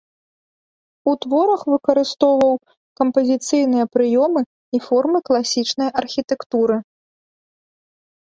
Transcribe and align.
У 1.09 1.11
творах 1.25 1.61
выкарыстоўваў 1.73 2.55
кампазіцыйныя 3.01 3.85
прыёмы 3.97 4.41
і 4.77 4.81
формы 4.87 5.17
класічнай 5.29 5.89
архітэктуры. 6.03 6.77